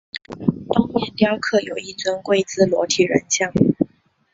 [0.73, 3.51] 东面雕刻有一尊跪姿裸体人像。